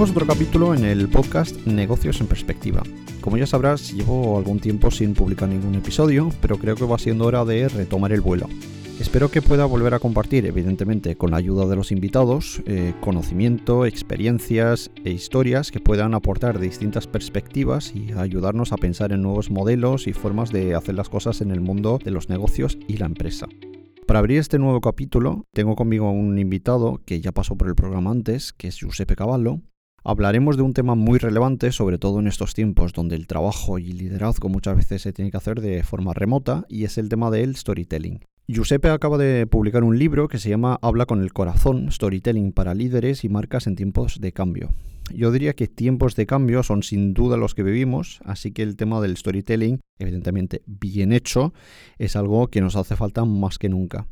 Comenzamos 0.00 0.22
otro 0.22 0.34
capítulo 0.34 0.74
en 0.74 0.84
el 0.86 1.10
podcast 1.10 1.66
Negocios 1.66 2.22
en 2.22 2.26
Perspectiva. 2.26 2.82
Como 3.20 3.36
ya 3.36 3.46
sabrás, 3.46 3.92
llevo 3.92 4.38
algún 4.38 4.58
tiempo 4.58 4.90
sin 4.90 5.12
publicar 5.12 5.50
ningún 5.50 5.74
episodio, 5.74 6.30
pero 6.40 6.56
creo 6.56 6.74
que 6.74 6.86
va 6.86 6.96
siendo 6.96 7.26
hora 7.26 7.44
de 7.44 7.68
retomar 7.68 8.10
el 8.12 8.22
vuelo. 8.22 8.48
Espero 8.98 9.30
que 9.30 9.42
pueda 9.42 9.66
volver 9.66 9.92
a 9.92 9.98
compartir, 9.98 10.46
evidentemente, 10.46 11.16
con 11.16 11.32
la 11.32 11.36
ayuda 11.36 11.66
de 11.66 11.76
los 11.76 11.92
invitados, 11.92 12.62
eh, 12.64 12.94
conocimiento, 13.02 13.84
experiencias 13.84 14.90
e 15.04 15.10
historias 15.10 15.70
que 15.70 15.80
puedan 15.80 16.14
aportar 16.14 16.60
distintas 16.60 17.06
perspectivas 17.06 17.94
y 17.94 18.12
ayudarnos 18.12 18.72
a 18.72 18.78
pensar 18.78 19.12
en 19.12 19.20
nuevos 19.20 19.50
modelos 19.50 20.06
y 20.06 20.14
formas 20.14 20.50
de 20.50 20.74
hacer 20.74 20.94
las 20.94 21.10
cosas 21.10 21.42
en 21.42 21.50
el 21.50 21.60
mundo 21.60 21.98
de 22.02 22.10
los 22.10 22.30
negocios 22.30 22.78
y 22.88 22.96
la 22.96 23.04
empresa. 23.04 23.48
Para 24.06 24.20
abrir 24.20 24.38
este 24.38 24.58
nuevo 24.58 24.80
capítulo, 24.80 25.46
tengo 25.52 25.76
conmigo 25.76 26.10
un 26.10 26.38
invitado 26.38 27.02
que 27.04 27.20
ya 27.20 27.32
pasó 27.32 27.56
por 27.56 27.68
el 27.68 27.74
programa 27.74 28.10
antes, 28.10 28.54
que 28.54 28.68
es 28.68 28.78
Giuseppe 28.78 29.14
Cavallo. 29.14 29.60
Hablaremos 30.02 30.56
de 30.56 30.62
un 30.62 30.72
tema 30.72 30.94
muy 30.94 31.18
relevante, 31.18 31.72
sobre 31.72 31.98
todo 31.98 32.20
en 32.20 32.26
estos 32.26 32.54
tiempos 32.54 32.92
donde 32.92 33.16
el 33.16 33.26
trabajo 33.26 33.78
y 33.78 33.92
liderazgo 33.92 34.48
muchas 34.48 34.76
veces 34.76 35.02
se 35.02 35.12
tiene 35.12 35.30
que 35.30 35.36
hacer 35.36 35.60
de 35.60 35.82
forma 35.82 36.14
remota, 36.14 36.64
y 36.68 36.84
es 36.84 36.96
el 36.96 37.08
tema 37.08 37.30
del 37.30 37.56
storytelling. 37.56 38.20
Giuseppe 38.48 38.88
acaba 38.88 39.18
de 39.18 39.46
publicar 39.46 39.84
un 39.84 39.98
libro 39.98 40.26
que 40.26 40.38
se 40.38 40.48
llama 40.48 40.78
Habla 40.82 41.06
con 41.06 41.22
el 41.22 41.32
corazón, 41.32 41.92
Storytelling 41.92 42.52
para 42.52 42.74
líderes 42.74 43.24
y 43.24 43.28
marcas 43.28 43.66
en 43.66 43.76
tiempos 43.76 44.20
de 44.20 44.32
cambio. 44.32 44.70
Yo 45.14 45.30
diría 45.30 45.54
que 45.54 45.68
tiempos 45.68 46.16
de 46.16 46.26
cambio 46.26 46.62
son 46.62 46.82
sin 46.82 47.14
duda 47.14 47.36
los 47.36 47.54
que 47.54 47.62
vivimos, 47.62 48.20
así 48.24 48.52
que 48.52 48.62
el 48.62 48.76
tema 48.76 49.00
del 49.00 49.16
storytelling, 49.16 49.80
evidentemente 49.98 50.62
bien 50.66 51.12
hecho, 51.12 51.52
es 51.98 52.16
algo 52.16 52.48
que 52.48 52.60
nos 52.60 52.74
hace 52.74 52.96
falta 52.96 53.24
más 53.24 53.58
que 53.58 53.68
nunca. 53.68 54.08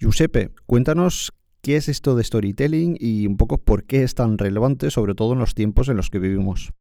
Giuseppe, 0.00 0.50
cuéntanos 0.66 1.32
qué 1.62 1.76
es 1.76 1.88
esto 1.88 2.14
de 2.14 2.24
storytelling 2.24 2.96
y 2.98 3.26
un 3.26 3.36
poco 3.36 3.58
por 3.58 3.84
qué 3.84 4.02
es 4.02 4.14
tan 4.14 4.38
relevante, 4.38 4.90
sobre 4.90 5.14
todo 5.14 5.32
en 5.32 5.38
los 5.38 5.54
tiempos 5.54 5.88
en 5.88 5.96
los 5.96 6.10
que 6.10 6.18
vivimos. 6.18 6.72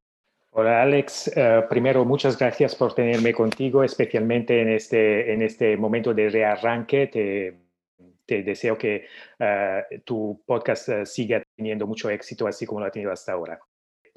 Hola 0.51 0.81
Alex, 0.81 1.31
eh, 1.35 1.63
primero 1.69 2.03
muchas 2.03 2.35
gracias 2.35 2.73
por 2.73 2.95
tenerme 2.95 3.31
contigo, 3.31 3.83
especialmente 3.83 4.59
en 4.59 4.69
este, 4.69 5.31
en 5.31 5.43
este 5.43 5.77
momento 5.77 6.15
de 6.15 6.29
rearranque. 6.29 7.07
Te, 7.07 8.43
deseo 8.43 8.77
que 8.77 9.05
eh, 9.39 9.83
tu 10.03 10.41
podcast 10.45 10.89
eh, 10.89 11.05
siga 11.05 11.43
teniendo 11.55 11.85
mucho 11.85 12.09
éxito, 12.09 12.47
así 12.47 12.65
como 12.65 12.79
lo 12.79 12.87
ha 12.87 12.91
tenido 12.91 13.11
hasta 13.11 13.33
ahora. 13.33 13.59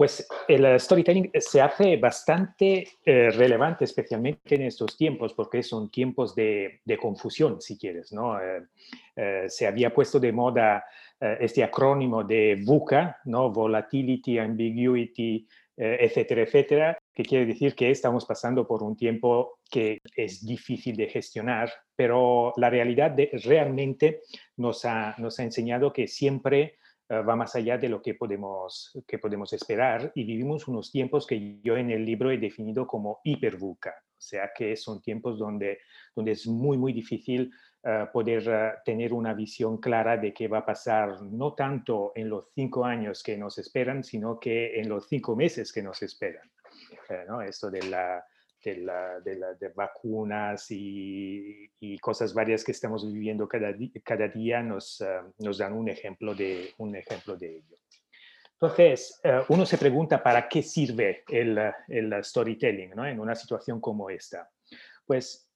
Pues 0.00 0.26
el 0.48 0.80
storytelling 0.80 1.30
se 1.38 1.60
hace 1.60 1.98
bastante 1.98 2.88
eh, 3.04 3.28
relevante, 3.32 3.84
especialmente 3.84 4.54
en 4.54 4.62
estos 4.62 4.96
tiempos, 4.96 5.34
porque 5.34 5.62
son 5.62 5.90
tiempos 5.90 6.34
de, 6.34 6.80
de 6.86 6.96
confusión, 6.96 7.60
si 7.60 7.76
quieres. 7.76 8.10
¿no? 8.10 8.38
se 9.46 9.66
había 9.66 9.92
puesto 9.92 10.18
de 10.18 10.32
moda 10.32 10.82
este 11.38 11.62
acrónimo 11.62 12.24
de 12.24 12.62
VUCA, 12.64 13.18
¿no? 13.26 13.52
Volatility, 13.52 14.38
Ambiguity, 14.38 15.46
etcétera, 15.76 16.44
etcétera, 16.44 16.98
que 17.14 17.22
quiere 17.22 17.44
decir 17.44 17.74
que 17.74 17.90
estamos 17.90 18.24
pasando 18.24 18.66
por 18.66 18.82
un 18.82 18.96
tiempo 18.96 19.58
que 19.70 19.98
es 20.16 20.46
difícil 20.46 20.96
de 20.96 21.08
gestionar, 21.08 21.70
pero 21.94 22.54
la 22.56 22.70
realidad 22.70 23.10
de, 23.10 23.28
realmente 23.44 24.22
nos 24.56 24.86
ha, 24.86 25.14
nos 25.18 25.38
ha 25.38 25.42
enseñado 25.42 25.92
que 25.92 26.06
siempre 26.06 26.62
eh, 26.62 26.76
va 27.10 27.34
más 27.34 27.56
allá 27.56 27.76
de 27.76 27.88
lo 27.88 28.00
que 28.00 28.14
podemos, 28.14 28.96
que 29.06 29.18
podemos 29.18 29.52
esperar 29.52 30.12
y 30.14 30.24
vivimos 30.24 30.68
unos 30.68 30.92
tiempos 30.92 31.26
que 31.26 31.60
yo 31.60 31.76
en 31.76 31.90
el 31.90 32.04
libro 32.04 32.30
he 32.30 32.38
definido 32.38 32.86
como 32.86 33.20
hipervuca, 33.24 33.94
o 34.10 34.20
sea 34.20 34.50
que 34.54 34.76
son 34.76 35.02
tiempos 35.02 35.38
donde, 35.38 35.78
donde 36.14 36.32
es 36.32 36.46
muy, 36.46 36.78
muy 36.78 36.92
difícil 36.92 37.52
uh, 37.84 38.12
poder 38.12 38.48
uh, 38.48 38.82
tener 38.84 39.12
una 39.12 39.34
visión 39.34 39.78
clara 39.78 40.16
de 40.16 40.32
qué 40.32 40.46
va 40.46 40.58
a 40.58 40.66
pasar, 40.66 41.20
no 41.22 41.54
tanto 41.54 42.12
en 42.14 42.28
los 42.28 42.52
cinco 42.54 42.84
años 42.84 43.22
que 43.22 43.36
nos 43.36 43.58
esperan, 43.58 44.04
sino 44.04 44.38
que 44.38 44.78
en 44.78 44.88
los 44.88 45.08
cinco 45.08 45.34
meses 45.34 45.72
que 45.72 45.82
nos 45.82 46.02
esperan. 46.02 46.48
¿no? 47.26 47.42
Esto 47.42 47.70
de 47.70 47.82
la, 47.82 48.24
de, 48.64 48.76
la, 48.78 49.20
de, 49.20 49.36
la, 49.36 49.54
de 49.54 49.68
vacunas 49.68 50.70
y, 50.70 51.70
y, 51.80 51.98
cosas 51.98 52.34
varias 52.34 52.62
que 52.64 52.72
estamos 52.72 53.10
viviendo 53.10 53.48
cada, 53.48 53.74
cada 54.04 54.28
día 54.28 54.62
nos, 54.62 55.00
uh, 55.00 55.32
nos 55.38 55.58
dan 55.58 55.72
un 55.72 55.88
ejemplo, 55.88 56.34
de, 56.34 56.74
un 56.78 56.94
ejemplo 56.94 57.36
de 57.36 57.56
ello. 57.56 57.76
Entonces, 58.52 59.20
uh, 59.24 59.52
uno 59.52 59.64
se 59.64 59.78
pregunta 59.78 60.22
para 60.22 60.48
qué 60.48 60.62
sirve 60.62 61.24
el, 61.28 61.58
el 61.88 62.24
storytelling 62.24 62.90
¿no? 62.90 63.06
en 63.06 63.18
una 63.18 63.34
situación 63.34 63.80
como 63.80 64.10
esta. 64.10 64.50
Pues 65.06 65.50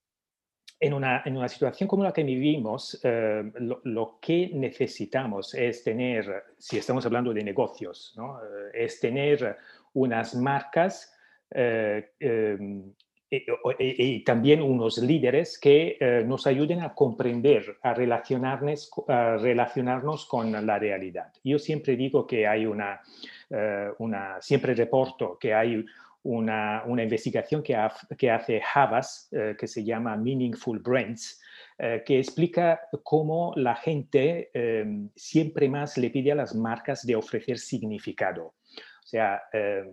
en 0.80 0.94
una, 0.94 1.22
en 1.24 1.36
una 1.36 1.48
situación 1.48 1.88
como 1.88 2.02
la 2.04 2.12
que 2.12 2.24
vivimos, 2.24 3.00
uh, 3.04 3.50
lo, 3.60 3.80
lo, 3.84 4.18
que 4.20 4.50
necesitamos 4.54 5.54
es 5.54 5.84
tener, 5.84 6.44
si 6.58 6.78
estamos 6.78 7.04
hablando 7.04 7.34
de 7.34 7.44
negocios, 7.44 8.14
¿no? 8.16 8.40
es 8.72 8.98
tener 8.98 9.58
unas 9.92 10.34
marcas 10.34 11.10
eh, 11.10 11.13
y, 13.30 14.16
y, 14.16 14.24
también 14.24 14.62
unos 14.62 14.98
líderes 14.98 15.58
que 15.58 15.96
eh, 16.00 16.24
nos 16.26 16.46
ayuden 16.46 16.82
a 16.82 16.94
comprender, 16.94 17.78
a 17.82 17.94
relacionarnos, 17.94 18.90
a 19.08 19.36
relacionarnos 19.36 20.26
con 20.26 20.52
la 20.52 20.78
realidad. 20.78 21.32
Yo 21.42 21.58
siempre 21.58 21.96
digo 21.96 22.26
que 22.26 22.46
hay 22.46 22.66
una, 22.66 23.00
eh, 23.50 23.88
una 23.98 24.40
siempre 24.40 24.74
reporto 24.74 25.38
que 25.38 25.54
hay 25.54 25.84
una, 26.24 26.82
una 26.86 27.02
investigación 27.02 27.62
que, 27.62 27.76
que, 28.16 28.30
hace 28.30 28.62
Havas, 28.74 29.28
eh, 29.32 29.54
que 29.58 29.66
se 29.66 29.84
llama 29.84 30.16
Meaningful 30.16 30.78
Brains, 30.78 31.40
eh, 31.78 32.02
que 32.04 32.18
explica 32.18 32.80
cómo 33.02 33.52
la 33.56 33.76
gente 33.76 34.50
em, 34.54 35.10
siempre 35.14 35.68
más 35.68 35.98
le 35.98 36.10
pide 36.10 36.32
a 36.32 36.34
las 36.34 36.54
marcas 36.54 37.04
de 37.04 37.16
ofrecer 37.16 37.58
significado. 37.58 38.54
O 39.04 39.06
sea, 39.06 39.42
eh, 39.52 39.84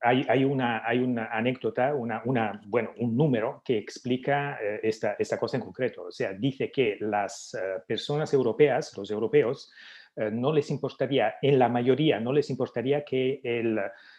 hay, 0.00 0.26
hay, 0.28 0.44
una, 0.44 0.86
hay 0.86 0.98
una 0.98 1.26
anécdota, 1.26 1.94
una, 1.94 2.22
una, 2.24 2.60
bueno, 2.66 2.92
un 2.98 3.16
número 3.16 3.62
que 3.64 3.78
explica 3.78 4.58
eh, 4.62 4.80
esta, 4.82 5.16
esta 5.18 5.38
cosa 5.38 5.56
en 5.56 5.62
concreto. 5.62 6.04
O 6.04 6.12
sea, 6.12 6.32
dice 6.32 6.70
que 6.70 6.96
las 7.00 7.54
eh, 7.54 7.82
personas 7.86 8.32
europeas, 8.32 8.96
los 8.96 9.10
europeos, 9.10 9.72
eh, 10.16 10.30
no 10.32 10.52
les 10.52 10.70
importaría, 10.70 11.34
en 11.42 11.58
la 11.58 11.68
mayoría, 11.68 12.20
no 12.20 12.32
les 12.32 12.50
importaría 12.50 13.04
que 13.04 13.40
el 13.42 13.78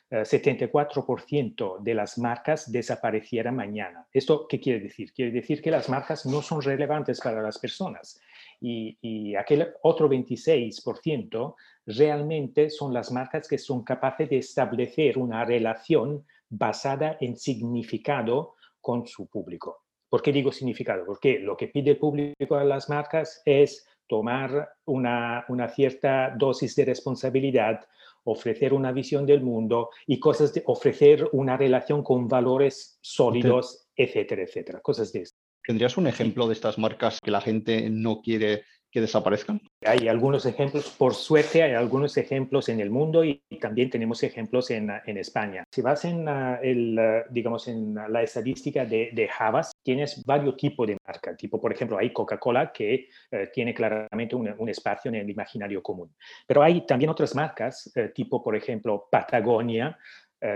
74% 0.09 1.79
de 1.81 1.93
las 1.93 2.17
marcas 2.17 2.71
desaparecieran 2.71 3.55
mañana. 3.55 4.07
¿Esto 4.11 4.47
qué 4.47 4.59
quiere 4.59 4.79
decir? 4.79 5.13
Quiere 5.13 5.31
decir 5.31 5.61
que 5.61 5.69
las 5.69 5.87
marcas 5.87 6.25
no 6.25 6.41
son 6.41 6.63
relevantes 6.63 7.21
para 7.21 7.43
las 7.43 7.59
personas 7.59 8.19
y, 8.61 8.97
y 9.01 9.35
aquel 9.35 9.73
otro 9.83 10.09
26% 10.09 11.55
realmente 11.85 12.69
son 12.69 12.93
las 12.93 13.11
marcas 13.11 13.47
que 13.47 13.57
son 13.57 13.83
capaces 13.83 14.29
de 14.29 14.37
establecer 14.37 15.17
una 15.17 15.45
relación 15.45 16.25
basada 16.49 17.17
en 17.19 17.37
significado 17.37 18.55
con 18.81 19.07
su 19.07 19.27
público. 19.27 19.83
¿Por 20.09 20.21
qué 20.21 20.31
digo 20.31 20.51
significado? 20.51 21.05
Porque 21.05 21.39
lo 21.39 21.55
que 21.55 21.67
pide 21.67 21.91
el 21.91 21.97
público 21.97 22.55
a 22.55 22.63
las 22.63 22.89
marcas 22.89 23.41
es 23.45 23.87
tomar 24.07 24.69
una, 24.85 25.45
una 25.49 25.69
cierta 25.69 26.33
dosis 26.35 26.75
de 26.75 26.85
responsabilidad, 26.85 27.87
ofrecer 28.23 28.73
una 28.73 28.91
visión 28.91 29.25
del 29.25 29.41
mundo 29.41 29.89
y 30.07 30.19
cosas 30.19 30.53
de 30.53 30.63
ofrecer 30.65 31.29
una 31.31 31.57
relación 31.57 32.03
con 32.03 32.27
valores 32.27 32.97
sólidos, 33.01 33.87
etcétera, 33.95 34.43
etcétera. 34.43 34.79
Cosas 34.81 35.13
de 35.13 35.21
esto. 35.21 35.39
¿Tendrías 35.65 35.97
un 35.97 36.07
ejemplo 36.07 36.47
de 36.47 36.53
estas 36.53 36.77
marcas 36.77 37.19
que 37.21 37.31
la 37.31 37.41
gente 37.41 37.89
no 37.89 38.21
quiere 38.21 38.63
que 38.91 39.01
desaparezcan? 39.01 39.61
Hay 39.85 40.07
algunos 40.07 40.45
ejemplos, 40.45 40.89
por 40.97 41.13
suerte 41.13 41.63
hay 41.63 41.73
algunos 41.73 42.17
ejemplos 42.17 42.69
en 42.69 42.79
el 42.79 42.89
mundo 42.89 43.23
y, 43.23 43.43
también 43.59 43.89
tenemos 43.89 44.23
ejemplos 44.23 44.71
en, 44.71 44.89
en 45.05 45.17
España. 45.17 45.63
Si 45.69 45.81
vas 45.81 46.05
en, 46.05 46.27
uh, 46.27 46.57
el, 46.61 46.97
uh, 46.97 47.31
digamos, 47.33 47.67
en 47.67 47.93
la 47.93 48.23
estadística 48.23 48.85
de, 48.85 49.09
de 49.13 49.29
Havas, 49.37 49.71
tienes 49.83 50.23
varios 50.25 50.55
tipos 50.55 50.87
de 50.87 50.97
marca. 51.05 51.35
Tipo, 51.35 51.59
por 51.59 51.73
ejemplo, 51.73 51.97
hay 51.97 52.13
Coca-Cola 52.13 52.71
que 52.71 53.09
uh, 53.33 53.51
tiene 53.53 53.73
claramente 53.73 54.35
un, 54.35 54.49
un, 54.57 54.69
espacio 54.69 55.09
en 55.09 55.15
el 55.15 55.29
imaginario 55.29 55.83
común. 55.83 56.15
Pero 56.47 56.63
hay 56.63 56.85
también 56.85 57.09
otras 57.09 57.35
marcas, 57.35 57.91
tipo, 58.15 58.41
por 58.41 58.55
ejemplo, 58.55 59.07
Patagonia, 59.11 59.97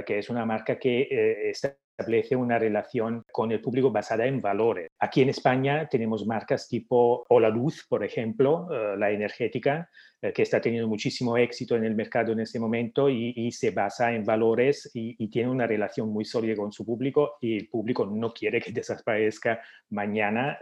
que 0.05 0.19
es 0.19 0.29
una 0.29 0.45
marca 0.45 0.79
que 0.79 1.49
está 1.49 1.75
establece 1.97 2.35
una 2.35 2.57
relación 2.57 3.23
con 3.31 3.51
el 3.51 3.61
público 3.61 3.91
basada 3.91 4.25
en 4.25 4.41
valores. 4.41 4.89
Aquí 4.99 5.21
en 5.21 5.29
España 5.29 5.87
tenemos 5.87 6.25
marcas 6.25 6.67
tipo 6.67 7.25
Ola 7.29 7.49
Luz, 7.49 7.85
por 7.87 8.03
ejemplo, 8.03 8.67
uh, 8.67 8.97
la 8.97 9.11
energética, 9.11 9.87
uh, 10.23 10.31
que 10.33 10.41
está 10.41 10.59
teniendo 10.59 10.87
muchísimo 10.87 11.37
éxito 11.37 11.75
en 11.75 11.85
el 11.85 11.95
mercado 11.95 12.31
en 12.31 12.39
este 12.39 12.59
momento 12.59 13.09
y, 13.09 13.33
y 13.35 13.51
se 13.51 13.71
basa 13.71 14.11
en 14.11 14.23
valores 14.23 14.89
y, 14.93 15.15
y, 15.23 15.29
tiene 15.29 15.49
una 15.49 15.67
relación 15.67 16.09
muy 16.09 16.25
sólida 16.25 16.55
con 16.55 16.71
su 16.71 16.83
público 16.83 17.35
y 17.41 17.57
el 17.57 17.69
público 17.69 18.05
no 18.05 18.33
quiere 18.33 18.59
que 18.59 18.71
desaparezca 18.73 19.61
mañana 19.89 20.57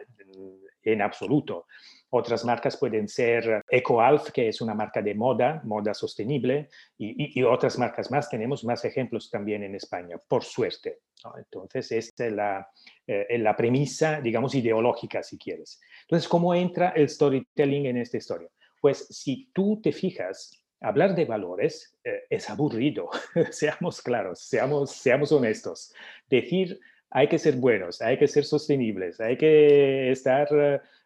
en 0.83 1.01
absoluto. 1.01 1.67
Otras 2.13 2.43
marcas 2.43 2.75
pueden 2.75 3.07
ser 3.07 3.63
EcoAlf, 3.69 4.31
que 4.31 4.49
es 4.49 4.59
una 4.59 4.73
marca 4.73 5.01
de 5.01 5.15
moda, 5.15 5.61
moda 5.63 5.93
sostenible, 5.93 6.67
y, 6.97 7.09
y, 7.09 7.39
y 7.39 7.43
otras 7.43 7.79
marcas 7.79 8.11
más. 8.11 8.29
Tenemos 8.29 8.65
más 8.65 8.83
ejemplos 8.83 9.29
también 9.29 9.63
en 9.63 9.75
España, 9.75 10.17
por 10.27 10.43
suerte. 10.43 10.99
¿no? 11.23 11.37
Entonces, 11.37 11.91
esta 11.93 12.25
es 12.25 12.33
la, 12.33 12.69
eh, 13.07 13.37
la 13.37 13.55
premisa, 13.55 14.19
digamos, 14.19 14.53
ideológica, 14.55 15.23
si 15.23 15.37
quieres. 15.37 15.79
Entonces, 16.01 16.27
¿cómo 16.27 16.53
entra 16.53 16.89
el 16.89 17.07
storytelling 17.07 17.85
en 17.85 17.97
esta 17.97 18.17
historia? 18.17 18.49
Pues 18.81 19.07
si 19.09 19.49
tú 19.53 19.79
te 19.81 19.93
fijas, 19.93 20.61
hablar 20.81 21.15
de 21.15 21.25
valores 21.25 21.97
eh, 22.03 22.23
es 22.29 22.49
aburrido, 22.49 23.09
seamos 23.51 24.01
claros, 24.01 24.41
seamos, 24.41 24.91
seamos 24.91 25.31
honestos. 25.31 25.93
Decir 26.29 26.77
hay 27.09 27.27
que 27.27 27.39
ser 27.39 27.55
buenos, 27.55 28.01
hay 28.01 28.17
que 28.17 28.27
ser 28.27 28.45
sostenibles, 28.45 29.19
hay 29.19 29.37
que 29.37 30.11
estar 30.11 30.47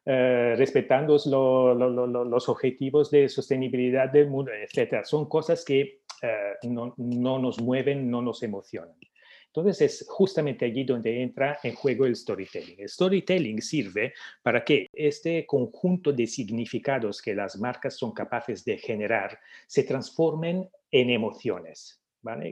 eh, 0.05 0.55
respetando 0.57 1.13
los 1.15 2.49
objetivos 2.49 3.09
de 3.11 3.27
sostenibilidad 3.29 4.09
del 4.09 4.29
mundo, 4.29 4.51
etc. 4.51 5.03
Son 5.03 5.27
cosas 5.27 5.65
que 5.65 6.01
eh, 6.21 6.53
no, 6.63 6.93
no, 6.97 7.39
nos 7.39 7.59
mueven, 7.59 8.09
no 8.09 8.21
nos 8.21 8.43
emocionan. 8.43 8.95
Entonces 9.47 9.81
es 9.81 10.05
justamente 10.09 10.65
allí 10.65 10.83
donde 10.83 11.21
entra 11.21 11.59
en 11.63 11.75
juego 11.75 12.05
el 12.05 12.15
storytelling. 12.15 12.75
El 12.77 12.89
storytelling 12.89 13.61
sirve 13.61 14.13
para 14.43 14.65
que 14.65 14.89
este 14.91 15.45
conjunto 15.45 16.11
de 16.11 16.27
significados 16.27 17.21
que 17.21 17.33
las 17.33 17.57
marcas 17.57 17.95
son 17.97 18.11
capaces 18.11 18.65
de 18.65 18.77
generar 18.77 19.39
se 19.65 19.83
transformen 19.83 20.69
en 20.91 21.09
emociones. 21.09 22.01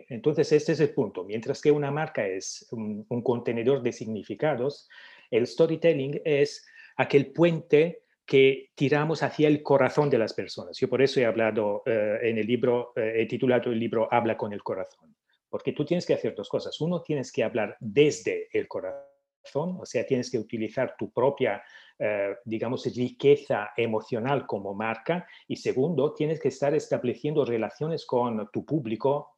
Entonces, 0.09 0.51
este 0.51 0.73
es 0.73 0.79
el 0.79 0.93
punto. 0.93 1.23
Mientras 1.23 1.61
que 1.61 1.71
una 1.71 1.91
marca 1.91 2.25
es 2.27 2.67
un, 2.71 3.05
contenedor 3.23 3.81
de 3.81 3.91
significados, 3.91 4.87
el 5.31 5.47
storytelling 5.47 6.21
es 6.23 6.65
aquel 6.97 7.31
puente 7.31 8.03
que 8.25 8.71
tiramos 8.75 9.21
hacia 9.23 9.47
el 9.47 9.61
corazón 9.61 10.09
de 10.09 10.17
las 10.17 10.33
personas. 10.33 10.77
Yo 10.77 10.89
por 10.89 11.01
eso 11.01 11.19
he 11.19 11.25
hablado 11.25 11.83
eh, 11.85 12.19
en 12.23 12.37
el 12.37 12.47
libro, 12.47 12.93
eh, 12.95 13.13
he 13.17 13.25
titulado 13.25 13.71
el 13.71 13.79
libro 13.79 14.07
Habla 14.11 14.37
con 14.37 14.53
el 14.53 14.63
corazón, 14.63 15.15
porque 15.49 15.73
tú 15.73 15.83
tienes 15.83 16.05
que 16.05 16.13
hacer 16.13 16.33
dos 16.33 16.49
cosas. 16.49 16.79
Uno, 16.79 17.01
tienes 17.01 17.31
que 17.31 17.43
hablar 17.43 17.75
desde 17.79 18.47
el 18.53 18.67
corazón, 18.67 19.77
o 19.79 19.85
sea, 19.85 20.05
tienes 20.05 20.31
que 20.31 20.39
utilizar 20.39 20.95
tu 20.97 21.11
propia, 21.11 21.61
eh, 21.99 22.35
digamos, 22.45 22.85
riqueza 22.95 23.71
emocional 23.75 24.47
como 24.47 24.73
marca. 24.73 25.27
Y 25.47 25.57
segundo, 25.57 26.13
tienes 26.13 26.39
que 26.39 26.47
estar 26.47 26.73
estableciendo 26.73 27.43
relaciones 27.43 28.05
con 28.05 28.49
tu 28.51 28.65
público 28.65 29.33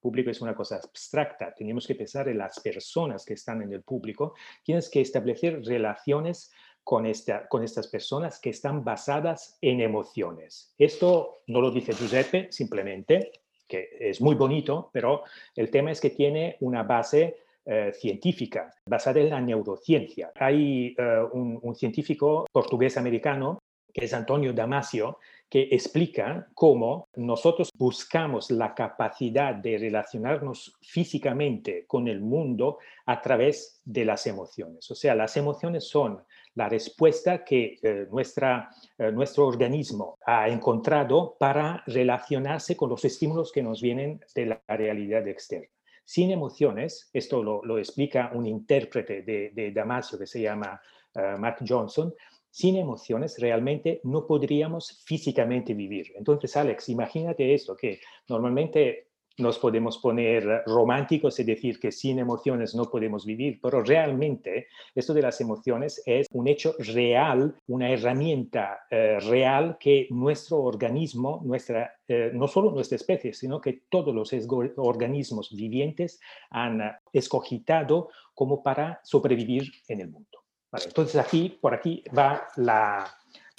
público 0.00 0.30
es 0.30 0.40
una 0.40 0.54
cosa 0.54 0.76
abstracta, 0.76 1.52
tenemos 1.54 1.86
que 1.86 1.94
pensar 1.94 2.28
en 2.28 2.38
las 2.38 2.60
personas 2.60 3.24
que 3.24 3.34
están 3.34 3.62
en 3.62 3.72
el 3.72 3.82
público, 3.82 4.34
tienes 4.62 4.88
que 4.88 5.00
establecer 5.00 5.62
relaciones 5.64 6.52
con, 6.88 7.04
esta, 7.04 7.46
con 7.48 7.62
estas 7.62 7.86
personas 7.86 8.40
que 8.40 8.48
están 8.48 8.82
basadas 8.82 9.58
en 9.60 9.82
emociones. 9.82 10.72
Esto 10.78 11.40
no 11.48 11.60
lo 11.60 11.70
dice 11.70 11.92
Giuseppe 11.92 12.48
simplemente, 12.50 13.30
que 13.66 13.90
es 14.00 14.22
muy 14.22 14.34
bonito, 14.34 14.88
pero 14.90 15.22
el 15.54 15.70
tema 15.70 15.90
es 15.90 16.00
que 16.00 16.08
tiene 16.08 16.56
una 16.60 16.84
base 16.84 17.40
eh, 17.66 17.92
científica 17.92 18.72
basada 18.86 19.20
en 19.20 19.28
la 19.28 19.38
neurociencia. 19.38 20.32
Hay 20.36 20.94
eh, 20.96 21.26
un, 21.30 21.58
un 21.60 21.74
científico 21.74 22.46
portugués-americano 22.50 23.58
que 23.92 24.04
es 24.04 24.14
Antonio 24.14 24.52
Damasio, 24.52 25.18
que 25.48 25.68
explica 25.70 26.48
cómo 26.54 27.08
nosotros 27.16 27.70
buscamos 27.74 28.50
la 28.50 28.74
capacidad 28.74 29.54
de 29.54 29.78
relacionarnos 29.78 30.76
físicamente 30.82 31.84
con 31.86 32.06
el 32.06 32.20
mundo 32.20 32.78
a 33.06 33.20
través 33.20 33.80
de 33.84 34.04
las 34.04 34.26
emociones. 34.26 34.90
O 34.90 34.94
sea, 34.94 35.14
las 35.14 35.36
emociones 35.36 35.88
son 35.88 36.22
la 36.58 36.68
respuesta 36.68 37.44
que 37.44 37.78
eh, 37.80 38.08
nuestra, 38.10 38.68
eh, 38.98 39.12
nuestro 39.12 39.46
organismo 39.46 40.18
ha 40.26 40.48
encontrado 40.48 41.36
para 41.38 41.84
relacionarse 41.86 42.76
con 42.76 42.90
los 42.90 43.04
estímulos 43.04 43.52
que 43.52 43.62
nos 43.62 43.80
vienen 43.80 44.20
de 44.34 44.46
la 44.46 44.60
realidad 44.66 45.26
externa. 45.28 45.68
Sin 46.04 46.32
emociones, 46.32 47.10
esto 47.12 47.44
lo, 47.44 47.78
explica 47.78 48.32
un 48.34 48.44
intérprete 48.44 49.22
de, 49.22 49.72
Damasio 49.72 50.18
que 50.18 50.26
se 50.26 50.40
llama 50.40 50.80
eh, 51.14 51.36
Mark 51.38 51.58
Johnson, 51.66 52.12
sin 52.50 52.74
emociones 52.76 53.38
realmente 53.38 54.00
no 54.02 54.26
podríamos 54.26 55.00
físicamente 55.04 55.74
vivir. 55.74 56.12
Entonces, 56.16 56.56
Alex, 56.56 56.88
imagínate 56.88 57.54
esto, 57.54 57.76
que 57.76 58.00
normalmente 58.26 59.07
nos 59.38 59.58
podemos 59.58 59.98
poner 59.98 60.62
románticos 60.66 61.38
y 61.38 61.44
decir 61.44 61.78
que 61.78 61.92
sin 61.92 62.18
emociones 62.18 62.74
no 62.74 62.84
podemos 62.84 63.24
vivir, 63.24 63.58
pero 63.62 63.82
realmente 63.82 64.68
esto 64.94 65.14
de 65.14 65.22
las 65.22 65.40
emociones 65.40 66.02
es 66.06 66.26
un 66.32 66.48
hecho 66.48 66.74
real, 66.78 67.54
una 67.68 67.90
herramienta 67.90 68.80
eh, 68.90 69.18
real 69.20 69.76
que 69.78 70.06
nuestro 70.10 70.58
organismo, 70.58 71.40
nuestra, 71.44 71.94
eh, 72.06 72.30
no 72.34 72.48
solo 72.48 72.70
nuestra 72.70 72.96
especie, 72.96 73.32
sino 73.32 73.60
que 73.60 73.82
todos 73.88 74.14
los 74.14 74.32
organismos 74.76 75.54
vivientes 75.54 76.20
han 76.50 76.80
escogitado 77.12 78.10
como 78.34 78.62
para 78.62 79.00
sobrevivir 79.04 79.70
en 79.88 80.00
el 80.00 80.10
mundo. 80.10 80.38
Entonces 80.84 81.16
aquí, 81.16 81.58
por 81.60 81.74
aquí 81.74 82.04
va 82.16 82.46
la, 82.56 83.06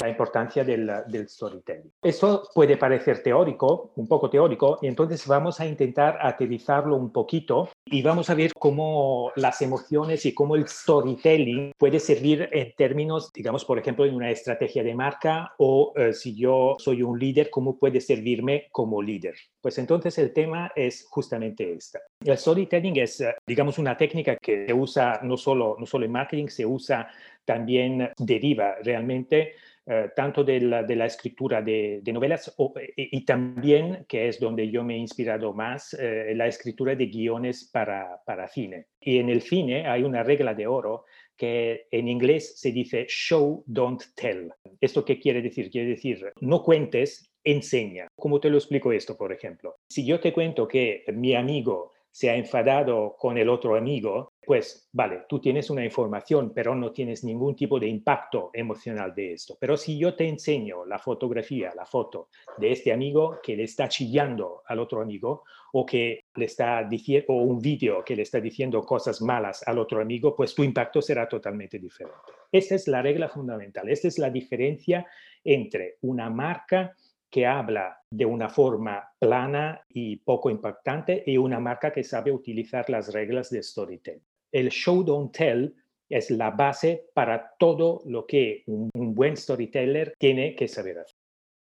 la 0.02 0.10
importancia 0.10 0.64
del, 0.64 0.90
del, 1.08 1.28
storytelling. 1.28 1.92
Esto 2.02 2.44
puede 2.54 2.78
parecer 2.78 3.22
teórico, 3.22 3.92
un 3.96 4.08
poco 4.08 4.30
teórico, 4.30 4.80
y 4.82 4.88
entonces 4.88 5.26
vamos 5.28 5.60
a 5.60 5.66
intentar 5.66 6.18
aterrizarlo 6.22 6.96
un 6.96 7.12
poquito 7.12 7.70
y 7.86 8.02
vamos 8.02 8.30
a 8.30 8.36
ver 8.36 8.54
cómo 8.54 9.32
las 9.36 9.62
emociones 9.62 10.26
y 10.26 10.34
cómo 10.34 10.56
el 10.56 10.68
storytelling 10.68 11.74
puede 11.78 12.00
servir 12.00 12.50
en 12.52 12.74
términos, 12.76 13.32
digamos, 13.34 13.66
por 13.66 13.78
ejemplo, 13.78 14.06
en 14.06 14.16
una 14.16 14.32
estrategia 14.32 14.84
de 14.84 14.96
marca 14.96 15.54
o 15.58 15.94
eh, 15.96 16.14
si 16.14 16.36
yo 16.36 16.76
soy 16.80 17.04
un 17.04 17.20
líder, 17.20 17.50
cómo 17.50 17.78
puede 17.78 18.00
servirme 18.00 18.68
como 18.72 19.02
líder. 19.02 19.36
Pues 19.62 19.78
entonces 19.78 20.18
el 20.18 20.34
tema 20.34 20.72
es 20.76 21.06
justamente 21.10 21.74
esta. 21.74 22.00
El 22.24 22.38
storytelling 22.38 22.98
es, 22.98 23.22
eh, 23.22 23.36
digamos, 23.46 23.78
una 23.78 23.98
técnica 23.98 24.38
que 24.38 24.66
se 24.68 24.74
usa 24.74 25.20
no 25.24 25.36
solo, 25.36 25.76
no 25.80 25.86
solo 25.86 26.06
en 26.06 26.12
marketing, 26.12 26.48
se 26.48 26.66
usa 26.66 27.10
también, 27.46 28.12
deriva 28.18 28.76
realmente 28.84 29.56
eh, 29.92 30.12
tanto 30.16 30.44
de 30.44 30.62
la, 30.62 31.06
escritura 31.08 31.64
de, 31.64 32.00
novelas 32.14 32.56
y, 32.96 33.26
también, 33.26 34.06
que 34.08 34.28
es 34.28 34.40
donde 34.40 34.70
yo 34.70 34.84
me 34.84 34.94
he 34.94 34.98
inspirado 35.00 35.52
más, 35.52 35.96
eh, 35.96 36.34
la 36.36 36.46
escritura 36.46 36.94
de 36.94 37.08
guiones 37.08 37.72
para, 37.74 38.22
para 38.24 38.48
cine. 38.48 38.86
Y 39.02 39.18
en 39.18 39.30
el 39.30 39.42
cine 39.42 39.88
hay 39.88 40.04
una 40.04 40.22
regla 40.22 40.54
de 40.54 40.68
oro 40.68 41.06
que 41.36 41.88
en 41.90 42.08
inglés 42.08 42.60
se 42.60 42.72
dice 42.72 43.08
show, 43.10 43.64
don't 43.66 44.04
tell. 44.16 44.52
¿Esto 44.80 45.04
qué 45.04 45.20
quiere 45.20 45.42
decir? 45.42 45.72
Quiere 45.72 45.90
decir, 45.90 46.34
no 46.40 46.62
cuentes, 46.62 47.32
enseña. 47.44 48.10
¿Cómo 48.16 48.40
te 48.40 48.52
lo 48.52 48.58
explico 48.58 48.92
esto, 48.92 49.18
por 49.18 49.34
ejemplo? 49.34 49.78
Si 49.90 50.06
yo 50.06 50.20
te 50.20 50.34
cuento 50.34 50.68
que 50.68 51.04
mi 51.14 51.34
amigo 51.34 51.94
se 52.20 52.30
ha 52.30 52.36
enfadado 52.36 53.16
con 53.18 53.38
el 53.38 53.48
otro 53.48 53.78
amigo, 53.78 54.34
pues 54.46 54.90
vale, 54.92 55.22
tú 55.30 55.40
tienes 55.40 55.70
una 55.70 55.86
información, 55.86 56.52
pero 56.54 56.76
no 56.76 56.92
tienes 56.92 57.24
ningún 57.24 57.56
tipo 57.56 57.80
de 57.80 57.88
impacto 57.88 58.50
emocional 58.52 59.16
de 59.16 59.32
esto. 59.32 59.56
Pero 59.58 59.78
si 59.78 59.98
yo 59.98 60.14
te 60.16 60.28
enseño 60.28 60.84
la 60.86 61.00
fotografía, 61.00 61.72
la 61.74 61.86
foto 61.86 62.28
de 62.58 62.74
este 62.74 62.92
amigo 62.92 63.40
que 63.42 63.56
le 63.56 63.64
está 63.64 63.88
chillando 63.88 64.64
al 64.66 64.80
otro 64.80 65.02
amigo 65.02 65.46
o 65.72 65.86
que 65.86 66.26
le 66.36 66.44
está 66.44 66.84
diciendo 66.84 67.28
o 67.30 67.36
un 67.36 67.62
vídeo 67.62 68.04
que 68.04 68.18
le 68.18 68.24
está 68.24 68.42
diciendo 68.42 68.82
cosas 68.82 69.22
malas 69.22 69.66
al 69.66 69.80
otro 69.80 70.02
amigo, 70.02 70.36
pues 70.36 70.54
tu 70.54 70.62
impacto 70.62 71.02
será 71.02 71.26
totalmente 71.26 71.80
diferente. 71.80 72.20
Esta 72.52 72.76
es 72.76 72.86
la 72.90 73.02
regla 73.02 73.30
fundamental, 73.30 73.88
esta 73.88 74.10
es 74.10 74.20
la 74.20 74.30
diferencia 74.30 75.08
entre 75.42 75.96
una 76.02 76.30
marca 76.30 76.98
que 77.30 77.46
habla 77.46 78.02
de 78.10 78.26
una 78.26 78.50
forma 78.50 79.08
plana 79.20 79.86
y 79.90 80.18
poco 80.18 80.50
impactante 80.50 81.24
y 81.26 81.38
una 81.38 81.60
marca 81.60 81.94
que 81.94 82.04
sabe 82.04 82.32
utilizar 82.32 82.90
las 82.90 83.14
reglas 83.14 83.50
de 83.50 83.62
storytelling. 83.62 84.24
El 84.52 84.70
show 84.70 85.04
don't 85.04 85.36
tell 85.36 85.74
es 86.10 86.32
la 86.32 86.52
base 86.52 87.10
para 87.14 87.54
todo 87.60 88.02
lo 88.06 88.26
que 88.26 88.64
un, 88.66 88.90
buen 88.94 89.38
storyteller 89.38 90.16
tiene 90.18 90.56
que 90.56 90.68
saber 90.68 91.00
hacer. 91.00 91.16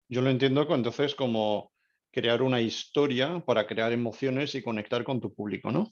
Yo 0.08 0.20
lo 0.22 0.30
entiendo 0.30 0.66
entonces 0.72 1.14
como 1.14 1.72
crear 2.12 2.42
una 2.42 2.60
historia 2.60 3.42
para 3.44 3.66
crear 3.66 3.92
emociones 3.92 4.54
y 4.54 4.62
conectar 4.62 5.04
con 5.04 5.20
tu 5.20 5.32
público, 5.34 5.70
¿no? 5.70 5.90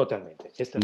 Totalmente. 0.00 0.50
Esta, 0.56 0.78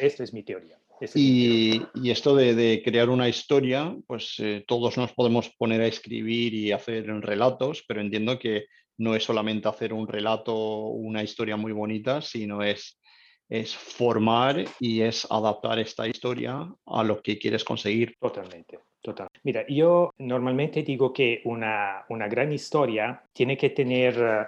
es, 0.00 0.20
es 0.20 0.32
mi 0.32 0.44
teoría. 0.44 0.78
Y, 1.16 1.82
esto 2.08 2.36
de, 2.36 2.80
crear 2.84 3.10
una 3.10 3.28
historia, 3.28 3.96
pues 4.06 4.36
eh, 4.38 4.64
todos 4.68 4.96
nos 4.96 5.12
podemos 5.14 5.50
poner 5.58 5.80
a 5.80 5.88
escribir 5.88 6.54
y 6.54 6.70
hacer 6.70 7.06
relatos, 7.22 7.84
pero 7.88 8.00
entiendo 8.00 8.38
que 8.38 8.66
no 8.98 9.16
es 9.16 9.24
solamente 9.24 9.66
hacer 9.66 9.92
un 9.92 10.06
relato, 10.06 10.54
una 10.54 11.24
historia 11.24 11.56
muy 11.56 11.72
bonita, 11.72 12.22
sino 12.22 12.62
es, 12.62 13.00
es 13.48 13.74
formar 13.74 14.64
y 14.78 15.00
es 15.00 15.26
adaptar 15.28 15.80
esta 15.80 16.06
historia 16.06 16.72
a 16.86 17.02
lo 17.02 17.20
que 17.20 17.40
quieres 17.40 17.64
conseguir. 17.64 18.14
Totalmente. 18.20 18.78
Total. 19.02 19.26
Mira, 19.42 19.64
yo 19.68 20.12
normalmente 20.18 20.84
digo 20.84 21.12
que 21.12 21.40
una, 21.44 22.04
una 22.10 22.28
gran 22.28 22.52
historia 22.52 23.24
tiene 23.32 23.56
que 23.56 23.70
tener 23.70 24.14
eh, 24.18 24.46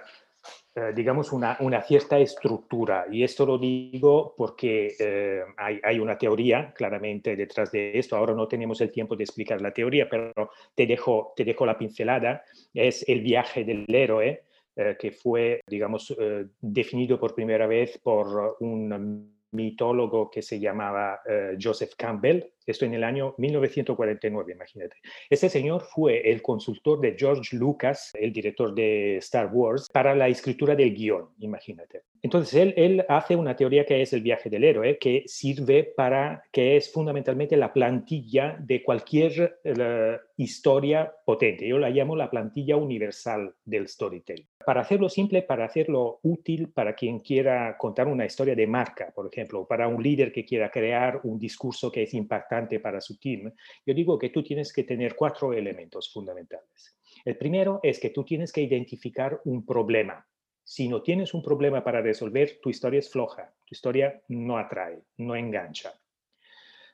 digamos, 0.95 1.31
una, 1.31 1.57
una, 1.59 1.81
cierta 1.81 2.19
estructura. 2.19 3.05
Y 3.11 3.23
esto 3.23 3.45
lo 3.45 3.57
digo 3.57 4.33
porque 4.37 4.95
eh, 4.99 5.41
hay, 5.57 5.79
hay, 5.83 5.99
una 5.99 6.17
teoría 6.17 6.73
claramente 6.73 7.35
detrás 7.35 7.71
de 7.71 7.97
esto. 7.97 8.15
Ahora 8.15 8.33
no 8.33 8.47
tenemos 8.47 8.81
el 8.81 8.91
tiempo 8.91 9.15
de 9.15 9.23
explicar 9.23 9.61
la 9.61 9.71
teoría, 9.71 10.07
pero 10.09 10.51
te 10.75 10.85
dejo, 10.85 11.33
te 11.35 11.43
dejo 11.43 11.65
la 11.65 11.77
pincelada. 11.77 12.43
Es 12.73 13.07
el 13.07 13.21
viaje 13.21 13.63
del 13.63 13.85
héroe, 13.87 14.43
eh, 14.75 14.97
que 14.99 15.11
fue, 15.11 15.61
digamos, 15.67 16.15
definido 16.61 17.19
por 17.19 17.33
primera 17.33 17.67
vez 17.67 17.97
por 17.97 18.57
un 18.59 19.39
mitólogo 19.51 20.29
que 20.29 20.41
se 20.41 20.59
llamaba 20.59 21.21
eh, 21.25 21.57
Joseph 21.61 21.93
Campbell, 21.97 22.43
esto 22.71 22.85
en 22.85 22.93
el 22.93 23.03
año 23.03 23.35
1949, 23.37 24.51
imagínate. 24.53 24.97
Este 25.29 25.49
señor 25.49 25.81
fue 25.81 26.29
el 26.29 26.41
consultor 26.41 26.99
de 26.99 27.15
George 27.17 27.55
Lucas, 27.55 28.11
el 28.13 28.31
director 28.31 28.73
de 28.73 29.17
Star 29.17 29.49
Wars, 29.51 29.87
para 29.91 30.15
la 30.15 30.27
escritura 30.27 30.75
del 30.75 30.93
guion, 30.93 31.29
imagínate. 31.39 32.03
Entonces, 32.21 32.53
él, 32.53 32.73
él 32.75 33.05
hace 33.07 33.35
una 33.35 33.55
teoría 33.55 33.85
que 33.85 34.01
es 34.01 34.11
el 34.13 34.21
viaje 34.21 34.49
del 34.49 34.63
héroe, 34.63 34.97
que 34.97 35.23
sirve 35.25 35.83
para, 35.83 36.43
que 36.51 36.75
es 36.75 36.91
fundamentalmente 36.91 37.55
la 37.55 37.71
plantilla 37.71 38.57
de 38.59 38.83
cualquier 38.83 39.59
eh, 39.63 40.17
historia 40.37 41.13
potente. 41.25 41.67
Yo 41.67 41.77
la 41.77 41.89
llamo 41.89 42.15
la 42.15 42.29
plantilla 42.29 42.75
universal 42.75 43.53
del 43.63 43.87
storytelling. 43.87 44.47
Para 44.65 44.81
hacerlo 44.81 45.09
simple, 45.09 45.41
para 45.41 45.65
hacerlo 45.65 46.19
útil 46.23 46.69
para 46.69 46.93
quien 46.93 47.19
quiera 47.19 47.77
contar 47.77 48.07
una 48.07 48.25
historia 48.25 48.55
de 48.55 48.67
marca, 48.67 49.11
por 49.15 49.27
ejemplo, 49.31 49.65
para 49.65 49.87
un 49.87 50.01
líder 50.01 50.31
que 50.31 50.45
quiera 50.45 50.69
crear 50.69 51.21
un 51.23 51.39
discurso 51.39 51.91
que 51.91 52.03
es 52.03 52.13
impactante 52.13 52.58
para 52.79 52.99
su 52.99 53.17
team, 53.17 53.53
yo 53.85 53.93
digo 53.93 54.17
que 54.17 54.29
tú 54.29 54.43
tienes 54.43 54.73
que 54.73 54.83
tener 54.83 55.15
cuatro 55.15 55.53
elementos 55.53 56.11
fundamentales. 56.11 56.97
El 57.23 57.37
primero 57.37 57.79
es 57.83 57.99
que 57.99 58.09
tú 58.09 58.23
tienes 58.23 58.51
que 58.51 58.61
identificar 58.61 59.39
un 59.45 59.65
problema 59.65 60.25
si 60.69 60.87
no 60.87 61.01
tienes 61.01 61.33
un 61.33 61.41
problema 61.41 61.83
para 61.83 61.99
resolver, 61.99 62.59
tu 62.61 62.69
historia 62.69 62.99
es 62.99 63.09
floja, 63.09 63.51
tu 63.65 63.73
historia 63.73 64.21
no 64.27 64.55
atrae, 64.59 65.01
no 65.17 65.35
engancha. 65.35 65.99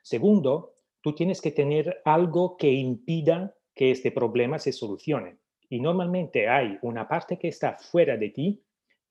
Segundo, 0.01 0.75
tú 1.01 1.13
tienes 1.13 1.41
que 1.41 1.51
tener 1.51 2.01
algo 2.05 2.55
que 2.55 2.72
impida 2.72 3.53
que 3.74 3.91
este 3.91 4.12
problema 4.12 4.60
se 4.60 4.72
solucione. 4.72 5.39
Y 5.67 5.81
normalmente 5.81 6.48
hay 6.48 6.79
una 6.84 7.05
parte 7.05 7.38
que 7.38 7.50
está 7.50 7.77
fuera 7.77 8.15
de 8.15 8.29
ti, 8.29 8.63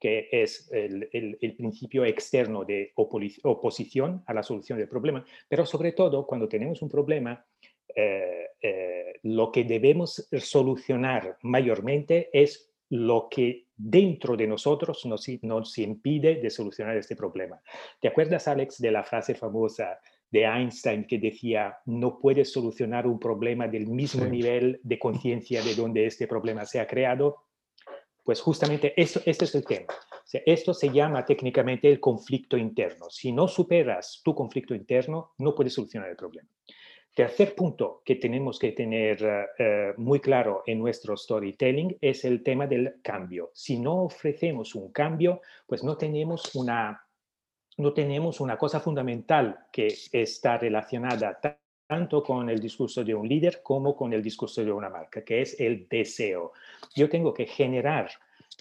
que 0.04 0.28
es 0.30 0.68
el, 0.70 1.08
principio 1.56 2.04
externo 2.04 2.62
de 2.62 2.92
oposición 2.94 4.22
a 4.26 4.34
la 4.34 4.42
solución 4.42 4.78
del 4.78 4.86
problema, 4.86 5.24
pero 5.48 5.64
sobre 5.64 5.92
todo 5.92 6.26
cuando 6.26 6.46
tenemos 6.46 6.82
un 6.82 6.90
problema, 6.90 7.42
eh, 7.96 8.48
eh, 8.60 9.14
lo 9.22 9.50
que 9.50 9.64
debemos 9.64 10.28
solucionar 10.30 11.38
mayormente 11.40 12.28
es 12.34 12.70
lo 12.90 13.28
que 13.30 13.68
dentro 13.74 14.36
de 14.36 14.46
nosotros 14.46 15.06
nos, 15.06 15.26
nos 15.40 15.78
impide 15.78 16.34
de 16.34 16.50
solucionar 16.50 16.98
este 16.98 17.16
problema. 17.16 17.58
¿Te 17.98 18.08
acuerdas, 18.08 18.46
Alex, 18.46 18.82
de 18.82 18.90
la 18.90 19.04
frase 19.04 19.34
famosa 19.34 19.98
de 20.30 20.44
Einstein 20.44 21.06
que 21.06 21.18
decía, 21.18 21.78
no 21.86 22.18
puedes 22.18 22.52
solucionar 22.52 23.06
un 23.06 23.18
problema 23.18 23.68
del 23.68 23.86
mismo 23.86 24.26
nivel 24.26 24.80
de 24.82 24.98
conciencia 24.98 25.62
de 25.62 25.74
donde 25.74 26.04
este 26.04 26.26
problema 26.26 26.66
se 26.66 26.78
ha 26.78 26.86
creado? 26.86 27.43
Pues 28.24 28.40
justamente 28.40 28.94
esto, 28.96 29.20
este 29.26 29.44
es 29.44 29.54
el 29.54 29.64
tema. 29.64 29.92
esto 30.46 30.72
se 30.72 30.88
llama 30.88 31.24
técnicamente 31.24 31.88
el 31.88 32.00
conflicto 32.00 32.56
interno. 32.56 33.10
Si 33.10 33.30
no 33.30 33.46
superas 33.46 34.22
tu 34.24 34.34
conflicto 34.34 34.74
interno, 34.74 35.34
no 35.38 35.54
puedes 35.54 35.74
solucionar 35.74 36.08
el 36.08 36.16
problema. 36.16 36.48
Tercer 37.14 37.54
punto 37.54 38.02
que 38.04 38.16
tenemos 38.16 38.58
que 38.58 38.72
tener 38.72 39.22
eh, 39.22 39.46
eh, 39.58 39.94
muy 39.98 40.18
claro 40.18 40.64
en 40.66 40.80
nuestro 40.80 41.16
storytelling 41.16 41.96
es 42.00 42.24
el 42.24 42.42
tema 42.42 42.66
del 42.66 43.00
cambio. 43.02 43.50
Si 43.54 43.78
no 43.78 44.04
ofrecemos 44.04 44.74
un 44.74 44.90
cambio, 44.90 45.40
pues 45.66 45.84
no 45.84 45.96
tenemos 45.96 46.54
una, 46.56 47.06
no 47.76 47.92
tenemos 47.92 48.40
una 48.40 48.56
cosa 48.56 48.80
fundamental 48.80 49.66
que 49.70 49.94
está 50.10 50.58
relacionada 50.58 51.38
tanto 51.86 52.22
con 52.22 52.48
el 52.48 52.60
discurso 52.60 53.04
de 53.04 53.14
un 53.14 53.28
líder 53.28 53.60
como 53.62 53.94
con 53.96 54.12
el 54.12 54.22
discurso 54.22 54.64
de 54.64 54.72
una 54.72 54.88
marca, 54.88 55.24
que 55.24 55.42
es 55.42 55.58
el 55.60 55.86
deseo. 55.88 56.52
Yo 56.94 57.08
tengo 57.08 57.34
que 57.34 57.46
generar 57.46 58.10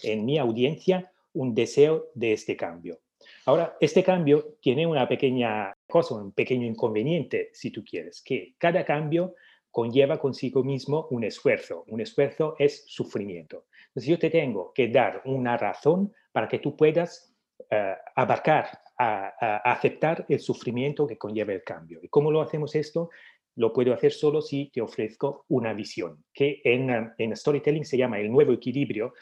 en 0.02 0.24
mi 0.24 0.38
audiencia 0.38 1.10
un 1.32 1.54
deseo 1.54 2.06
de 2.14 2.32
este 2.32 2.56
cambio. 2.56 2.98
Ahora, 3.46 3.76
este 3.80 4.02
cambio 4.02 4.56
tiene 4.60 4.86
una 4.86 5.08
pequeña 5.08 5.74
cosa, 5.88 6.14
un 6.14 6.32
pequeño 6.32 6.66
inconveniente, 6.66 7.50
si 7.52 7.70
tú 7.70 7.84
quieres, 7.84 8.22
que 8.22 8.54
cada 8.58 8.84
cambio 8.84 9.34
conlleva 9.70 10.18
consigo 10.18 10.62
mismo 10.62 11.08
un 11.10 11.24
esfuerzo. 11.24 11.84
Un 11.88 12.00
esfuerzo 12.00 12.54
es 12.58 12.84
sufrimiento. 12.86 13.64
Entonces 13.88 14.08
yo 14.08 14.18
te 14.18 14.30
tengo 14.30 14.72
que 14.72 14.88
dar 14.88 15.22
una 15.24 15.56
razón 15.56 16.12
para 16.30 16.48
que 16.48 16.58
tú 16.58 16.76
puedas 16.76 17.34
eh, 17.70 17.94
abarcar, 18.14 18.68
a, 18.98 19.72
aceptar 19.72 20.24
el 20.28 20.40
sufrimiento 20.40 21.06
que 21.06 21.18
conlleva 21.18 21.52
el 21.52 21.62
cambio. 21.62 22.00
¿Y 22.02 22.08
cómo 22.08 22.30
lo 22.30 22.40
hacemos 22.40 22.74
esto? 22.74 23.10
Lo 23.56 23.72
puedo 23.72 23.94
hacer 23.94 24.12
solo 24.12 24.42
si 24.42 24.70
te 24.72 24.80
ofrezco 24.80 25.44
una 25.48 25.72
visión, 25.72 26.24
que 26.32 26.60
en, 26.64 27.12
en 27.18 27.36
storytelling 27.36 27.84
se 27.84 27.96
llama 27.96 28.18
el 28.18 28.30
nuevo 28.30 28.52
equilibrio, 28.52 29.14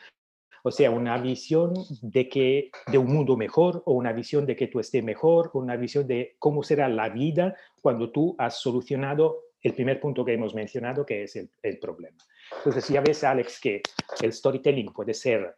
o 0.63 0.71
sea, 0.71 0.91
una 0.91 1.19
visión 1.19 1.75
de, 2.03 2.29
que, 2.29 2.71
de 2.87 2.99
un 2.99 3.13
mundo 3.13 3.37
mejor 3.37 3.83
o 3.85 3.95
una 3.95 4.13
visión 4.13 4.47
de 4.47 4.55
que 4.55 4.69
tú 4.69 4.79
estés 4.79 5.03
mejor 5.03 5.51
o 5.53 5.59
una 5.59 5.77
visión 5.77 6.07
de 6.07 6.37
cómo 6.39 6.63
será 6.63 6.89
la 6.89 7.09
vida 7.09 7.57
cuando 7.81 8.11
tú 8.11 8.37
has 8.39 8.61
solucionado 8.61 9.41
el 9.61 9.75
primer 9.75 10.01
punto 10.01 10.25
que 10.25 10.33
hemos 10.33 10.55
mencionado, 10.55 11.05
que 11.05 11.25
es 11.25 11.37
el, 11.37 11.51
el 11.63 11.79
problema. 11.79 12.17
Entonces, 12.59 12.89
ya 12.89 13.01
ves, 13.01 13.25
Alex, 13.25 13.61
que 13.61 13.83
el 14.21 14.33
storytelling 14.33 14.93
puede 14.93 15.15
ser 15.15 15.57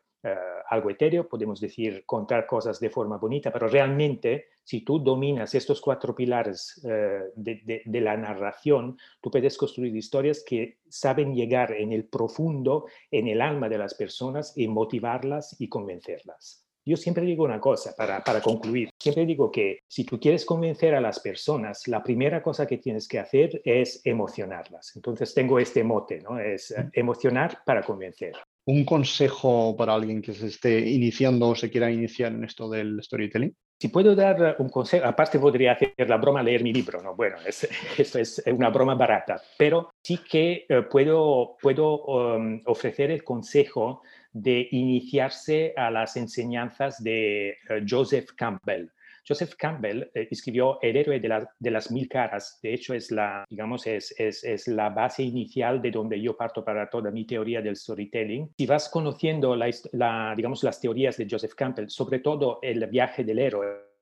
algo 0.68 0.90
etéreo, 0.90 1.28
podemos 1.28 1.60
decir 1.60 2.04
contar 2.06 2.46
cosas 2.46 2.80
de 2.80 2.90
forma 2.90 3.18
bonita, 3.18 3.52
pero 3.52 3.68
realmente 3.68 4.48
si 4.62 4.80
tú 4.80 4.98
dominas 4.98 5.54
estos 5.54 5.80
cuatro 5.80 6.14
pilares 6.14 6.80
eh, 6.88 7.30
de, 7.36 8.00
la 8.00 8.16
narración, 8.16 8.98
tú 9.20 9.30
puedes 9.30 9.56
construir 9.56 9.94
historias 9.94 10.42
que 10.46 10.78
saben 10.88 11.34
llegar 11.34 11.72
en 11.72 11.92
el 11.92 12.04
profundo, 12.04 12.86
en 13.10 13.28
el 13.28 13.40
alma 13.40 13.68
de 13.68 13.78
las 13.78 13.94
personas 13.94 14.56
y 14.56 14.68
motivarlas 14.68 15.56
y 15.60 15.68
convencerlas. 15.68 16.62
Yo 16.86 16.98
siempre 16.98 17.24
digo 17.24 17.44
una 17.44 17.60
cosa 17.60 17.94
para, 17.96 18.22
para 18.22 18.42
concluir. 18.42 18.90
Siempre 18.98 19.24
digo 19.24 19.50
que 19.50 19.80
si 19.88 20.04
tú 20.04 20.20
quieres 20.20 20.44
convencer 20.44 20.94
a 20.94 21.00
las 21.00 21.18
personas, 21.18 21.88
la 21.88 22.02
primera 22.02 22.42
cosa 22.42 22.66
que 22.66 22.76
tienes 22.76 23.08
que 23.08 23.18
hacer 23.18 23.62
es 23.64 24.04
emocionarlas. 24.04 24.94
Entonces 24.94 25.32
tengo 25.32 25.58
este 25.58 25.82
mote, 25.82 26.20
¿no? 26.20 26.38
Es 26.38 26.72
eh, 26.72 26.90
emocionar 26.92 27.60
para 27.64 27.82
convencer 27.82 28.34
un 28.66 28.84
consejo 28.84 29.76
para 29.76 29.94
alguien 29.94 30.22
que 30.22 30.32
se 30.32 30.46
esté 30.46 30.80
iniciando 30.90 31.48
o 31.48 31.54
se 31.54 31.70
quiera 31.70 31.90
iniciar 31.90 32.32
en 32.32 32.44
esto 32.44 32.68
del 32.68 33.02
storytelling? 33.02 33.54
Si 33.78 33.88
puedo 33.88 34.14
dar 34.14 34.56
un 34.60 34.68
consejo, 34.68 35.04
aparte 35.06 35.38
podría 35.38 35.72
hacer 35.72 35.92
la 36.08 36.16
broma 36.16 36.42
leer 36.42 36.62
mi 36.62 36.72
libro, 36.72 37.02
¿no? 37.02 37.14
Bueno, 37.14 37.36
es, 37.44 37.68
eso 37.98 38.18
es 38.18 38.42
una 38.46 38.70
broma 38.70 38.94
barata, 38.94 39.42
pero 39.58 39.90
sí 40.02 40.18
que 40.18 40.64
eh, 40.68 40.82
puedo, 40.90 41.56
puedo 41.60 42.04
um, 42.04 42.62
ofrecer 42.66 43.10
el 43.10 43.22
consejo 43.22 44.02
de 44.32 44.68
iniciarse 44.70 45.74
a 45.76 45.90
las 45.90 46.16
enseñanzas 46.16 47.02
de 47.02 47.50
eh, 47.50 47.56
Joseph 47.88 48.30
Campbell. 48.36 48.88
Joseph 49.26 49.54
Campbell 49.56 50.10
eh, 50.14 50.28
escribió 50.30 50.78
El 50.82 50.96
héroe 50.96 51.20
de, 51.20 51.70
las 51.70 51.90
mil 51.90 52.08
caras. 52.08 52.58
De 52.62 52.74
hecho, 52.74 52.94
es 52.94 53.10
la, 53.10 53.44
digamos, 53.48 53.86
es, 53.86 54.14
es, 54.18 54.68
la 54.68 54.90
base 54.90 55.22
inicial 55.22 55.80
de 55.80 55.90
donde 55.90 56.20
yo 56.20 56.36
parto 56.36 56.64
para 56.64 56.88
toda 56.88 57.10
mi 57.10 57.26
teoría 57.26 57.62
del 57.62 57.76
storytelling. 57.76 58.50
Si 58.56 58.66
vas 58.66 58.88
conociendo 58.88 59.56
la, 59.56 60.34
digamos, 60.36 60.62
las 60.62 60.80
teorías 60.80 61.16
de 61.16 61.26
Joseph 61.30 61.54
Campbell, 61.54 61.88
sobre 61.88 62.18
todo 62.18 62.58
el 62.62 62.86
viaje 62.86 63.24
del 63.24 63.38
héroe, 63.38 63.94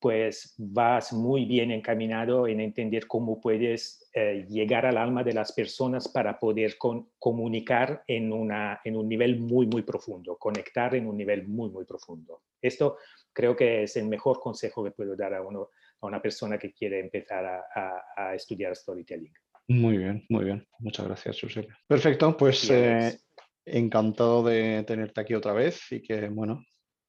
pues 0.00 0.54
vas 0.56 1.12
muy 1.12 1.44
bien 1.44 1.70
encaminado 1.70 2.46
en 2.46 2.60
entender 2.60 3.06
cómo 3.06 3.38
puedes 3.38 4.10
eh, 4.14 4.46
llegar 4.48 4.86
al 4.86 4.96
alma 4.96 5.22
de 5.22 5.34
las 5.34 5.52
personas 5.52 6.08
para 6.08 6.38
poder 6.38 6.78
comunicar 7.18 8.02
en, 8.06 8.32
una, 8.32 8.80
en 8.82 8.96
un 8.96 9.08
nivel 9.08 9.38
muy, 9.38 9.66
muy 9.66 9.82
profundo, 9.82 10.36
conectar 10.36 10.94
en 10.94 11.06
un 11.06 11.18
nivel 11.18 11.46
muy, 11.46 11.68
muy 11.68 11.84
profundo. 11.84 12.40
Esto 12.62 12.96
creo 13.32 13.56
que 13.56 13.84
es 13.84 13.96
el 13.96 14.06
mejor 14.06 14.40
consejo 14.40 14.84
que 14.84 14.90
puedo 14.90 15.16
dar 15.16 15.34
a, 15.34 15.42
uno, 15.42 15.68
a 16.00 16.06
una 16.06 16.20
persona 16.20 16.58
que 16.58 16.72
quiere 16.72 17.00
empezar 17.00 17.44
a, 17.44 18.34
estudiar 18.34 18.74
storytelling. 18.74 19.32
Muy 19.68 19.98
bien, 19.98 20.24
muy 20.28 20.44
bien. 20.44 20.66
Muchas 20.78 21.06
gracias, 21.06 21.38
Josep. 21.40 21.68
Perfecto, 21.86 22.36
pues 22.36 22.68
eh, 22.70 23.18
encantado 23.64 24.42
de 24.42 24.84
tenerte 24.86 25.20
aquí 25.20 25.34
otra 25.34 25.52
vez 25.52 25.80
y 25.92 26.02
que, 26.02 26.28
bueno, 26.28 26.64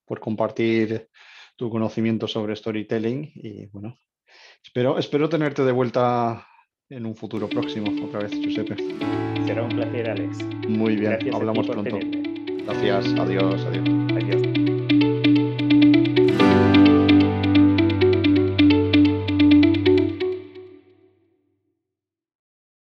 por 0.06 0.20
compartir 0.20 1.08
tu 1.56 1.70
conocimiento 1.70 2.28
sobre 2.28 2.56
storytelling 2.56 3.32
y, 3.36 3.66
bueno, 3.68 3.98
espero, 4.64 4.98
espero 4.98 5.30
tenerte 5.30 5.64
de 5.64 5.72
vuelta 5.72 6.48
en 6.90 7.06
un 7.06 7.16
futuro 7.16 7.48
próximo 7.48 8.06
otra 8.06 8.22
vez, 8.22 8.32
Giuseppe. 8.32 8.76
Será 9.46 9.64
un 9.64 9.70
placer, 9.70 10.10
Alex. 10.10 10.44
Muy 10.68 10.98
bien, 10.98 11.18
hablamos 11.34 11.68
pronto. 11.68 12.00
Gracias, 12.66 13.06
adiós. 13.18 13.66
Adiós. 13.66 14.11